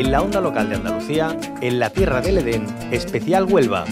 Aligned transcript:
En 0.00 0.10
la 0.10 0.22
onda 0.22 0.40
local 0.40 0.70
de 0.70 0.76
Andalucía, 0.76 1.36
en 1.60 1.78
la 1.78 1.90
tierra 1.90 2.22
del 2.22 2.38
Edén, 2.38 2.64
especial 2.90 3.44
Huelva. 3.44 3.84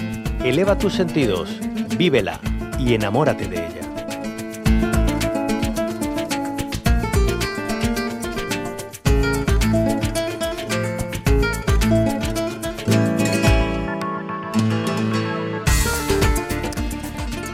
Eleva 0.42 0.78
tus 0.78 0.94
sentidos, 0.94 1.60
vívela 1.98 2.40
y 2.78 2.94
enamórate 2.94 3.46
de 3.46 3.56
ella. 3.56 3.80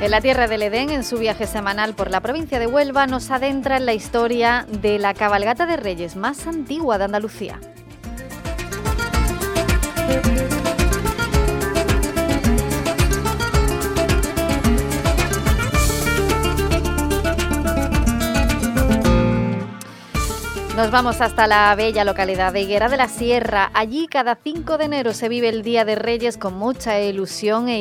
En 0.00 0.10
la 0.12 0.20
Tierra 0.20 0.46
del 0.46 0.62
Edén, 0.62 0.90
en 0.90 1.02
su 1.02 1.18
viaje 1.18 1.48
semanal 1.48 1.94
por 1.94 2.08
la 2.08 2.20
provincia 2.20 2.60
de 2.60 2.68
Huelva, 2.68 3.08
nos 3.08 3.32
adentra 3.32 3.78
en 3.78 3.86
la 3.86 3.94
historia 3.94 4.64
de 4.80 5.00
la 5.00 5.12
cabalgata 5.12 5.66
de 5.66 5.76
Reyes 5.76 6.14
más 6.14 6.46
antigua 6.46 6.98
de 6.98 7.04
Andalucía. 7.04 7.58
Thank 10.14 10.52
you. 10.52 10.53
Nos 20.84 20.92
vamos 20.92 21.22
hasta 21.22 21.46
la 21.46 21.74
bella 21.74 22.04
localidad 22.04 22.52
de 22.52 22.60
Higuera 22.60 22.90
de 22.90 22.98
la 22.98 23.08
Sierra. 23.08 23.70
Allí 23.72 24.06
cada 24.06 24.34
5 24.34 24.76
de 24.76 24.84
enero 24.84 25.14
se 25.14 25.30
vive 25.30 25.48
el 25.48 25.62
Día 25.62 25.86
de 25.86 25.94
Reyes 25.94 26.36
con 26.36 26.58
mucha 26.58 27.00
ilusión 27.00 27.70
e 27.70 27.80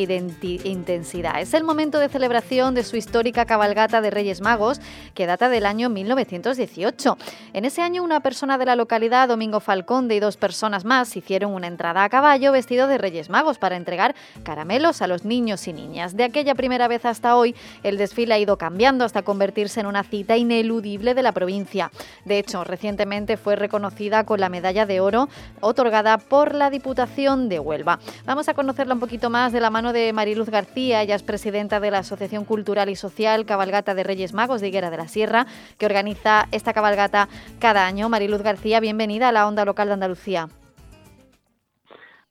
intensidad. 0.63 1.41
Es 1.41 1.53
el 1.53 1.65
momento 1.65 1.99
de 1.99 2.07
celebración 2.07 2.73
de 2.73 2.85
su 2.85 2.95
histórica 2.95 3.43
cabalgata 3.43 3.99
de 3.99 4.09
Reyes 4.09 4.39
Magos, 4.39 4.79
que 5.15 5.25
data 5.25 5.49
del 5.49 5.65
año 5.65 5.89
1918. 5.89 7.17
En 7.51 7.65
ese 7.65 7.81
año 7.81 8.03
una 8.03 8.21
persona 8.21 8.57
de 8.57 8.67
la 8.67 8.77
localidad, 8.77 9.27
Domingo 9.27 9.59
Falconde, 9.59 10.15
y 10.15 10.21
dos 10.21 10.37
personas 10.37 10.85
más 10.85 11.17
hicieron 11.17 11.53
una 11.53 11.67
entrada 11.67 12.05
a 12.05 12.09
caballo 12.09 12.53
vestido 12.53 12.87
de 12.87 12.97
Reyes 12.97 13.29
Magos 13.29 13.57
para 13.57 13.75
entregar 13.75 14.15
caramelos 14.43 15.01
a 15.01 15.07
los 15.07 15.25
niños 15.25 15.67
y 15.67 15.73
niñas. 15.73 16.15
De 16.15 16.23
aquella 16.23 16.55
primera 16.55 16.87
vez 16.87 17.03
hasta 17.03 17.35
hoy, 17.35 17.53
el 17.83 17.97
desfile 17.97 18.35
ha 18.35 18.39
ido 18.39 18.57
cambiando 18.57 19.03
hasta 19.03 19.23
convertirse 19.23 19.81
en 19.81 19.87
una 19.87 20.03
cita 20.03 20.37
ineludible 20.37 21.13
de 21.13 21.23
la 21.23 21.33
provincia. 21.33 21.91
De 22.23 22.39
hecho, 22.39 22.63
recientemente 22.93 23.37
fue 23.37 23.55
reconocida 23.55 24.23
con 24.23 24.39
la 24.39 24.49
medalla 24.49 24.85
de 24.85 24.99
oro 24.99 25.27
otorgada 25.61 26.19
por 26.19 26.53
la 26.53 26.69
Diputación 26.69 27.49
de 27.49 27.57
Huelva. 27.57 27.97
Vamos 28.25 28.47
a 28.49 28.53
conocerla 28.53 28.93
un 28.93 28.99
poquito 28.99 29.31
más 29.31 29.51
de 29.51 29.59
la 29.59 29.71
mano 29.71 29.93
de 29.93 30.13
Mariluz 30.13 30.49
García, 30.49 31.01
ella 31.01 31.15
es 31.15 31.23
presidenta 31.23 31.79
de 31.79 31.89
la 31.89 31.99
Asociación 31.99 32.45
Cultural 32.45 32.89
y 32.89 32.95
Social 32.95 33.47
Cabalgata 33.47 33.95
de 33.95 34.03
Reyes 34.03 34.33
Magos 34.33 34.61
de 34.61 34.67
Higuera 34.67 34.91
de 34.91 34.97
la 34.97 35.07
Sierra, 35.07 35.47
que 35.79 35.87
organiza 35.87 36.47
esta 36.51 36.71
cabalgata 36.71 37.29
cada 37.57 37.87
año. 37.87 38.09
Mariluz 38.09 38.43
García, 38.43 38.79
bienvenida 38.79 39.29
a 39.29 39.31
la 39.31 39.47
Onda 39.47 39.65
Local 39.65 39.87
de 39.87 39.93
Andalucía. 39.95 40.49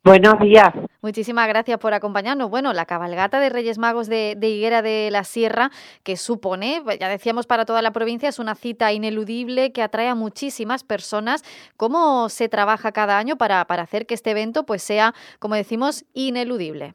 Buenos 0.05 0.41
días. 0.41 0.73
Muchísimas 1.01 1.47
gracias 1.47 1.79
por 1.79 1.95
acompañarnos. 1.95 2.51
Bueno, 2.51 2.73
la 2.73 2.87
cabalgata 2.87 3.39
de 3.39 3.51
Reyes 3.51 3.79
Magos 3.79 4.09
de, 4.09 4.37
Higuera 4.41 4.83
de 4.83 5.11
la 5.13 5.23
Sierra, 5.23 5.71
que 6.03 6.17
supone, 6.17 6.83
ya 6.99 7.09
decíamos 7.09 7.47
para 7.47 7.65
toda 7.65 7.83
la 7.83 7.93
provincia, 7.93 8.29
es 8.29 8.41
una 8.41 8.57
cita 8.57 8.93
ineludible 8.93 9.71
que 9.71 9.81
atrae 9.81 10.09
a 10.09 10.17
muchísimas 10.17 10.83
personas. 10.83 11.45
¿Cómo 11.77 12.29
se 12.31 12.49
trabaja 12.49 12.91
cada 12.91 13.17
año 13.17 13.37
para, 13.37 13.65
para 13.67 13.85
hacer 13.85 14.07
que 14.07 14.15
este 14.15 14.33
evento 14.33 14.67
pues 14.67 14.83
sea, 14.83 15.15
como 15.39 15.55
decimos, 15.55 16.05
ineludible? 16.15 16.95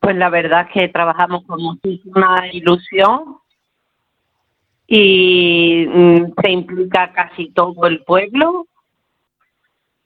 Pues 0.00 0.16
la 0.16 0.28
verdad 0.28 0.66
es 0.66 0.72
que 0.74 0.88
trabajamos 0.88 1.44
con 1.46 1.62
muchísima 1.62 2.48
ilusión 2.52 3.36
y 4.88 5.86
mm, 5.86 6.32
se 6.42 6.50
implica 6.50 7.12
casi 7.12 7.50
todo 7.52 7.86
el 7.86 8.02
pueblo 8.02 8.66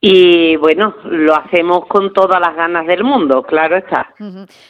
y 0.08 0.54
bueno, 0.56 0.94
lo 1.04 1.34
hacemos 1.34 1.86
con 1.86 2.12
todas 2.12 2.40
las 2.40 2.54
ganas 2.54 2.86
del 2.86 3.02
mundo, 3.02 3.42
claro 3.42 3.76
está. 3.76 4.14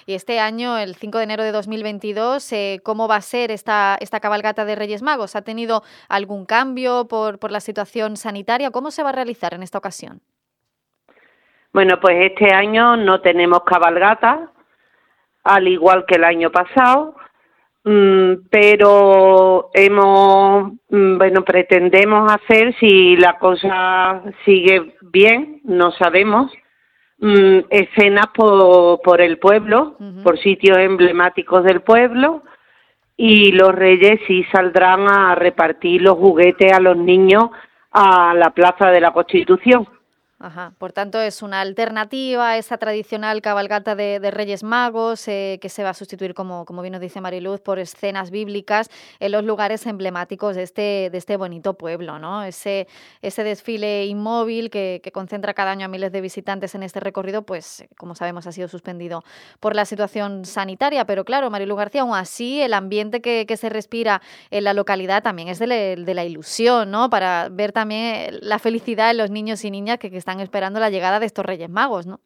Y 0.06 0.14
este 0.14 0.40
año, 0.40 0.78
el 0.78 0.94
5 0.94 1.18
de 1.18 1.24
enero 1.24 1.42
de 1.42 1.52
2022, 1.52 2.52
eh, 2.52 2.80
¿cómo 2.82 3.06
va 3.06 3.16
a 3.16 3.20
ser 3.20 3.50
esta, 3.50 3.98
esta 4.00 4.20
cabalgata 4.20 4.64
de 4.64 4.76
Reyes 4.76 5.02
Magos? 5.02 5.36
¿Ha 5.36 5.42
tenido 5.42 5.82
algún 6.08 6.46
cambio 6.46 7.06
por, 7.06 7.38
por 7.38 7.52
la 7.52 7.60
situación 7.60 8.16
sanitaria? 8.16 8.70
¿Cómo 8.70 8.90
se 8.90 9.02
va 9.02 9.10
a 9.10 9.12
realizar 9.12 9.52
en 9.52 9.62
esta 9.62 9.76
ocasión? 9.76 10.22
Bueno, 11.74 12.00
pues 12.00 12.16
este 12.18 12.54
año 12.54 12.96
no 12.96 13.20
tenemos 13.20 13.60
cabalgata, 13.64 14.50
al 15.44 15.68
igual 15.68 16.06
que 16.06 16.14
el 16.14 16.24
año 16.24 16.50
pasado. 16.50 17.14
Mm, 17.88 18.48
pero 18.50 19.70
hemos, 19.72 20.72
mm, 20.90 21.18
bueno, 21.18 21.44
pretendemos 21.44 22.32
hacer, 22.32 22.74
si 22.80 23.16
la 23.16 23.38
cosa 23.38 24.24
sigue 24.44 24.96
bien, 25.02 25.60
no 25.62 25.92
sabemos, 25.92 26.50
mm, 27.20 27.58
escenas 27.70 28.26
por, 28.34 29.00
por 29.02 29.20
el 29.20 29.38
pueblo, 29.38 29.96
por 30.24 30.36
sitios 30.40 30.78
emblemáticos 30.78 31.62
del 31.62 31.82
pueblo, 31.82 32.42
y 33.16 33.52
los 33.52 33.72
reyes 33.72 34.18
sí 34.26 34.44
saldrán 34.52 35.08
a 35.08 35.36
repartir 35.36 36.02
los 36.02 36.16
juguetes 36.16 36.72
a 36.72 36.80
los 36.80 36.96
niños 36.96 37.50
a 37.92 38.34
la 38.34 38.50
Plaza 38.50 38.90
de 38.90 39.00
la 39.00 39.12
Constitución. 39.12 39.86
Ajá. 40.38 40.74
Por 40.76 40.92
tanto, 40.92 41.18
es 41.18 41.40
una 41.40 41.62
alternativa 41.62 42.50
a 42.50 42.58
esa 42.58 42.76
tradicional 42.76 43.40
cabalgata 43.40 43.94
de, 43.94 44.18
Reyes 44.30 44.62
Magos 44.62 45.26
eh, 45.28 45.58
que 45.62 45.70
se 45.70 45.82
va 45.82 45.90
a 45.90 45.94
sustituir, 45.94 46.34
como, 46.34 46.66
como 46.66 46.82
bien 46.82 46.92
nos 46.92 47.00
dice 47.00 47.22
Mariluz, 47.22 47.62
por 47.62 47.78
escenas 47.78 48.30
bíblicas 48.30 48.90
en 49.18 49.32
los 49.32 49.44
lugares 49.44 49.86
emblemáticos 49.86 50.54
de 50.54 50.62
este, 50.62 51.08
de 51.10 51.16
este 51.16 51.38
bonito 51.38 51.74
pueblo. 51.78 52.18
¿no? 52.18 52.44
Ese, 52.44 52.86
ese 53.22 53.44
desfile 53.44 54.04
inmóvil 54.04 54.68
que, 54.68 55.00
concentra 55.14 55.54
cada 55.54 55.70
año 55.70 55.86
a 55.86 55.88
miles 55.88 56.12
de 56.12 56.20
visitantes 56.20 56.74
en 56.74 56.82
este 56.82 57.00
recorrido, 57.00 57.42
pues 57.42 57.86
como 57.96 58.14
sabemos 58.14 58.46
ha 58.46 58.52
sido 58.52 58.68
suspendido 58.68 59.24
por 59.58 59.74
la 59.74 59.86
situación 59.86 60.44
sanitaria. 60.44 61.06
Pero 61.06 61.24
claro, 61.24 61.48
Mariluz 61.48 61.78
García, 61.78 62.02
aún 62.02 62.14
así 62.14 62.60
el 62.60 62.74
ambiente 62.74 63.22
que, 63.22 63.46
se 63.56 63.70
respira 63.70 64.20
en 64.50 64.64
la 64.64 64.74
localidad 64.74 65.22
también 65.22 65.48
es 65.48 65.58
de, 65.58 65.96
la 65.96 66.24
ilusión, 66.26 66.90
¿no? 66.90 67.08
para 67.08 67.48
ver 67.50 67.72
también 67.72 68.38
la 68.42 68.58
felicidad 68.58 69.10
en 69.10 69.16
los 69.16 69.30
niños 69.30 69.64
y 69.64 69.70
niñas 69.70 69.98
que, 69.98 70.10
que 70.10 70.26
están 70.26 70.35
esperando 70.40 70.80
la 70.80 70.90
llegada 70.90 71.20
de 71.20 71.26
estos 71.26 71.44
Reyes 71.44 71.70
Magos, 71.70 72.06
¿no? 72.06 72.20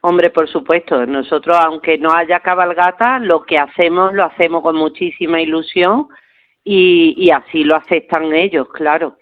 Hombre, 0.00 0.30
por 0.30 0.48
supuesto, 0.48 1.04
nosotros 1.06 1.56
aunque 1.60 1.98
no 1.98 2.12
haya 2.12 2.40
cabalgata, 2.40 3.18
lo 3.18 3.44
que 3.44 3.58
hacemos 3.58 4.14
lo 4.14 4.24
hacemos 4.24 4.62
con 4.62 4.76
muchísima 4.76 5.40
ilusión 5.40 6.08
y, 6.64 7.30
así 7.30 7.64
lo 7.64 7.76
aceptan 7.76 8.32
ellos, 8.34 8.68
claro. 8.68 9.18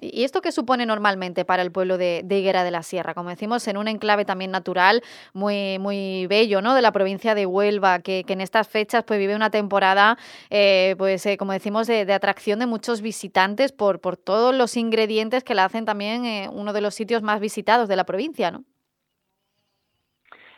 ¿Y 0.00 0.24
esto 0.24 0.40
qué 0.40 0.50
supone 0.50 0.86
normalmente 0.86 1.44
para 1.44 1.62
el 1.62 1.70
pueblo 1.70 1.98
de, 1.98 2.24
Higuera 2.28 2.64
de 2.64 2.70
la 2.70 2.82
Sierra? 2.82 3.12
Como 3.12 3.28
decimos, 3.28 3.68
en 3.68 3.76
un 3.76 3.86
enclave 3.86 4.24
también 4.24 4.50
natural 4.50 5.02
muy, 5.34 5.78
muy 5.78 6.26
bello, 6.26 6.62
¿no? 6.62 6.74
De 6.74 6.80
la 6.80 6.90
provincia 6.90 7.34
de 7.34 7.44
Huelva, 7.44 7.98
que, 7.98 8.24
en 8.26 8.40
estas 8.40 8.68
fechas 8.68 9.04
pues 9.04 9.18
vive 9.18 9.36
una 9.36 9.50
temporada, 9.50 10.16
eh, 10.48 10.94
pues 10.96 11.26
eh, 11.26 11.36
como 11.36 11.52
decimos, 11.52 11.86
de, 11.86 12.10
atracción 12.12 12.60
de 12.60 12.66
muchos 12.66 13.02
visitantes 13.02 13.72
por, 13.72 14.00
por 14.00 14.16
todos 14.16 14.54
los 14.54 14.76
ingredientes 14.76 15.44
que 15.44 15.54
la 15.54 15.64
hacen 15.66 15.84
también 15.84 16.24
eh, 16.24 16.48
uno 16.50 16.72
de 16.72 16.80
los 16.80 16.94
sitios 16.94 17.22
más 17.22 17.40
visitados 17.40 17.88
de 17.88 17.96
la 17.96 18.04
provincia, 18.04 18.50
¿no? 18.50 18.64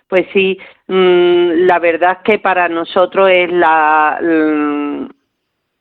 Pues 0.06 0.26
sí, 0.32 0.58
mm, 0.88 1.66
la 1.66 1.78
verdad 1.78 2.18
es 2.18 2.24
que 2.24 2.38
para 2.38 2.68
nosotros 2.68 3.30
es 3.32 3.50
la, 3.50 4.20
mm, 4.22 5.06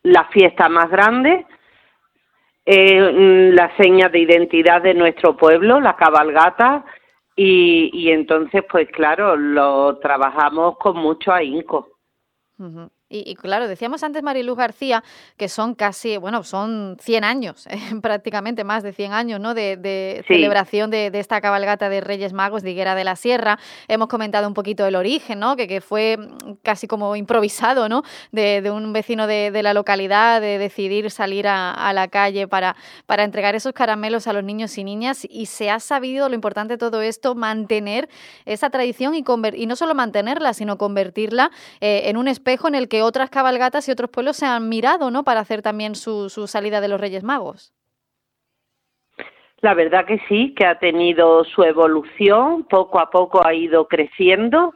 la 0.03 0.25
fiesta 0.29 0.67
más 0.69 0.89
grande 0.89 1.45
eh, 2.65 3.51
la 3.53 3.75
seña 3.77 4.09
de 4.09 4.19
identidad 4.19 4.81
de 4.81 4.93
nuestro 4.93 5.35
pueblo, 5.35 5.79
la 5.79 5.95
cabalgata, 5.95 6.85
y, 7.35 7.89
y 7.93 8.11
entonces, 8.11 8.63
pues 8.69 8.89
claro, 8.89 9.35
lo 9.35 9.97
trabajamos 9.99 10.77
con 10.77 10.97
mucho 10.97 11.31
ahínco. 11.31 11.89
Y, 13.13 13.35
claro, 13.35 13.67
decíamos 13.67 14.03
antes 14.03 14.23
Mariluz 14.23 14.57
García 14.57 15.03
que 15.35 15.49
son 15.49 15.75
casi, 15.75 16.15
bueno, 16.15 16.43
son 16.43 16.97
100 17.01 17.23
años, 17.25 17.67
eh, 17.69 17.77
prácticamente 18.01 18.63
más 18.63 18.83
de 18.83 18.93
100 18.93 19.11
años, 19.11 19.39
¿no? 19.39 19.53
De, 19.53 20.23
celebración 20.27 20.89
de, 20.89 21.11
esta 21.13 21.41
cabalgata 21.41 21.89
de 21.89 21.99
Reyes 22.01 22.31
Magos 22.31 22.63
de 22.63 22.71
Higuera 22.71 22.95
de 22.95 23.03
la 23.03 23.15
Sierra. 23.15 23.59
Hemos 23.87 24.07
comentado 24.07 24.47
un 24.47 24.53
poquito 24.53 24.85
el 24.85 24.95
origen, 24.95 25.39
¿no? 25.39 25.55
Que, 25.55 25.67
que 25.67 25.81
fue 25.81 26.17
mm, 26.17 26.53
casi 26.63 26.87
como 26.87 27.15
improvisado, 27.15 27.89
¿no? 27.89 28.03
De, 28.31 28.71
un 28.71 28.93
vecino 28.93 29.27
de, 29.27 29.51
la 29.61 29.73
localidad, 29.73 30.39
de 30.39 30.57
decidir 30.57 31.11
salir 31.11 31.47
a, 31.47 31.91
la 31.93 32.07
calle 32.07 32.47
para, 32.47 32.77
para 33.05 33.23
entregar 33.23 33.55
esos 33.55 33.73
caramelos 33.73 34.27
a 34.27 34.33
los 34.33 34.43
niños 34.43 34.77
y 34.77 34.83
niñas. 34.83 35.27
Y 35.29 35.47
se 35.47 35.69
ha 35.69 35.79
sabido, 35.79 36.29
lo 36.29 36.35
importante 36.35 36.75
de 36.75 36.77
todo 36.77 37.01
esto, 37.01 37.35
mantener 37.35 38.07
esa 38.45 38.69
tradición 38.69 39.15
y, 39.15 39.25
y 39.55 39.65
no 39.65 39.75
solo 39.75 39.95
mantenerla, 39.95 40.53
sino 40.53 40.77
convertirla 40.77 41.51
eh, 41.81 42.03
en 42.05 42.15
un 42.15 42.27
espejo 42.27 42.67
en 42.67 42.75
el 42.75 42.87
que 42.87 43.00
otras 43.01 43.29
cabalgatas 43.29 43.87
y 43.87 43.91
otros 43.91 44.09
pueblos 44.09 44.37
se 44.37 44.45
han 44.45 44.69
mirado, 44.69 45.11
¿no? 45.11 45.23
Para 45.23 45.41
hacer 45.41 45.61
también 45.61 45.95
su, 45.95 46.29
salida 46.47 46.81
de 46.81 46.87
los 46.87 46.99
Reyes 46.99 47.23
Magos. 47.23 47.73
La 49.61 49.73
verdad 49.73 50.05
que 50.05 50.19
sí, 50.27 50.55
que 50.55 50.65
ha 50.65 50.79
tenido 50.79 51.43
su 51.43 51.63
evolución, 51.63 52.63
poco 52.63 52.99
a 52.99 53.11
poco 53.11 53.45
ha 53.45 53.53
ido 53.53 53.87
creciendo. 53.87 54.73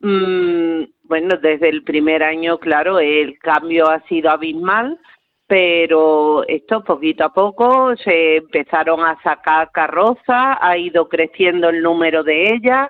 Mm, 0.00 0.84
bueno, 1.02 1.36
desde 1.36 1.68
el 1.68 1.82
primer 1.84 2.22
año, 2.22 2.58
claro, 2.58 2.98
el 2.98 3.38
cambio 3.38 3.90
ha 3.90 4.00
sido 4.08 4.30
abismal, 4.30 4.98
pero 5.46 6.46
esto 6.48 6.82
poquito 6.82 7.24
a 7.24 7.34
poco 7.34 7.94
se 7.96 8.36
empezaron 8.36 9.00
a 9.00 9.20
sacar 9.22 9.70
carrozas, 9.72 10.56
ha 10.60 10.78
ido 10.78 11.08
creciendo 11.08 11.68
el 11.68 11.82
número 11.82 12.24
de 12.24 12.54
ellas, 12.54 12.88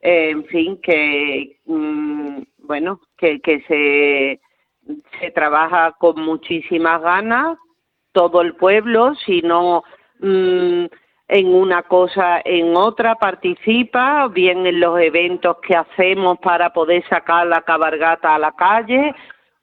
en 0.00 0.44
fin, 0.46 0.78
que 0.82 1.56
mm, 1.64 2.42
bueno, 2.66 3.00
que, 3.16 3.40
que 3.40 3.60
se, 3.68 5.30
trabaja 5.32 5.92
con 5.98 6.20
muchísimas 6.20 7.00
ganas, 7.00 7.56
todo 8.12 8.42
el 8.42 8.54
pueblo, 8.54 9.14
si 9.26 9.40
no 9.40 9.82
mm, 10.20 10.84
en 11.28 11.54
una 11.54 11.82
cosa, 11.84 12.40
en 12.44 12.76
otra 12.76 13.14
participa, 13.14 14.28
bien 14.28 14.66
en 14.66 14.80
los 14.80 15.00
eventos 15.00 15.56
que 15.66 15.74
hacemos 15.74 16.38
para 16.38 16.70
poder 16.72 17.02
sacar 17.08 17.46
la 17.46 17.62
cabargata 17.62 18.34
a 18.34 18.38
la 18.38 18.52
calle, 18.52 19.14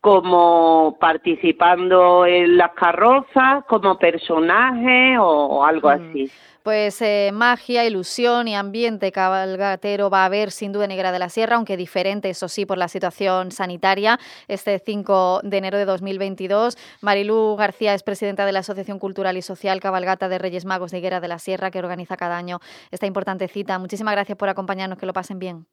como 0.01 0.97
participando 0.99 2.25
en 2.25 2.57
las 2.57 2.73
carrozas, 2.73 3.63
como 3.69 3.97
personaje 3.97 5.17
o 5.19 5.63
algo 5.63 5.89
mm. 5.89 5.91
así. 5.91 6.31
Pues 6.63 7.01
eh, 7.01 7.31
magia, 7.33 7.85
ilusión 7.85 8.47
y 8.47 8.55
ambiente 8.55 9.11
cabalgatero 9.11 10.11
va 10.11 10.21
a 10.21 10.25
haber 10.25 10.51
sin 10.51 10.71
duda 10.71 10.85
Negra 10.85 11.11
de 11.11 11.17
la 11.17 11.29
Sierra, 11.29 11.55
aunque 11.55 11.75
diferente, 11.75 12.29
eso 12.29 12.47
sí, 12.47 12.67
por 12.67 12.77
la 12.77 12.87
situación 12.87 13.49
sanitaria, 13.49 14.19
este 14.47 14.77
5 14.77 15.41
de 15.43 15.57
enero 15.57 15.79
de 15.79 15.85
2022. 15.85 16.77
Marilú 17.01 17.55
García 17.55 17.95
es 17.95 18.03
presidenta 18.03 18.45
de 18.45 18.51
la 18.51 18.59
Asociación 18.59 18.99
Cultural 18.99 19.37
y 19.37 19.41
Social 19.41 19.79
Cabalgata 19.79 20.29
de 20.29 20.37
Reyes 20.37 20.65
Magos 20.65 20.91
de 20.91 20.99
Higuera 20.99 21.19
de 21.19 21.29
la 21.29 21.39
Sierra, 21.39 21.71
que 21.71 21.79
organiza 21.79 22.15
cada 22.15 22.37
año 22.37 22.59
esta 22.91 23.07
importante 23.07 23.47
cita. 23.47 23.79
Muchísimas 23.79 24.13
gracias 24.13 24.37
por 24.37 24.49
acompañarnos, 24.49 24.99
que 24.99 25.07
lo 25.07 25.13
pasen 25.13 25.39
bien. 25.39 25.65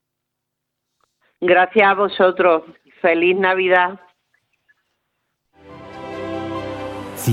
Gracias 1.43 1.87
a 1.87 1.95
vosotros. 1.95 2.63
Feliz 3.03 3.37
Navidad. 3.37 4.01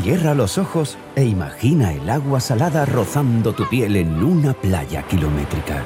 Cierra 0.02 0.36
los 0.36 0.58
ojos 0.58 0.98
e 1.16 1.24
imagina 1.24 1.94
el 1.94 2.10
agua 2.10 2.42
salada 2.42 2.84
rozando 2.84 3.54
tu 3.54 3.66
piel 3.70 3.96
en 3.96 4.22
una 4.22 4.54
playa 4.54 5.04
kilométrica. 5.04 5.86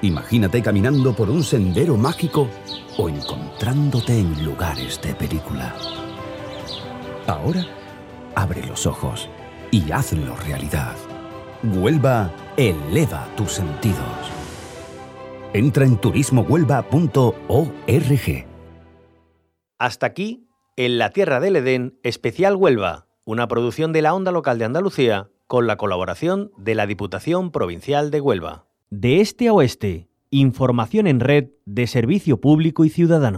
Imagínate 0.00 0.62
caminando 0.62 1.14
por 1.14 1.28
un 1.28 1.44
sendero 1.44 1.98
mágico 1.98 2.48
o 2.96 3.10
encontrándote 3.10 4.18
en 4.18 4.42
lugares 4.42 4.98
de 5.02 5.14
película. 5.14 5.74
Ahora, 7.26 7.66
abre 8.34 8.64
los 8.64 8.86
ojos 8.86 9.28
y 9.70 9.92
hazlo 9.92 10.36
realidad. 10.36 10.96
Huelva 11.62 12.30
eleva 12.56 13.28
tus 13.36 13.52
sentidos. 13.52 13.98
Entra 15.52 15.84
en 15.84 15.98
turismohuelva.org. 15.98 18.46
Hasta 19.78 20.06
aquí 20.06 20.43
en 20.76 20.98
la 20.98 21.10
Tierra 21.10 21.40
del 21.40 21.56
Edén, 21.56 21.98
Especial 22.02 22.56
Huelva, 22.56 23.06
una 23.24 23.46
producción 23.46 23.92
de 23.92 24.02
la 24.02 24.14
Onda 24.14 24.32
Local 24.32 24.58
de 24.58 24.64
Andalucía 24.64 25.30
con 25.46 25.66
la 25.66 25.76
colaboración 25.76 26.50
de 26.56 26.74
la 26.74 26.86
Diputación 26.86 27.52
Provincial 27.52 28.10
de 28.10 28.20
Huelva. 28.20 28.66
De 28.90 29.20
este 29.20 29.48
a 29.48 29.52
oeste, 29.52 30.08
información 30.30 31.06
en 31.06 31.20
red 31.20 31.50
de 31.64 31.86
servicio 31.86 32.40
público 32.40 32.84
y 32.84 32.90
ciudadano. 32.90 33.32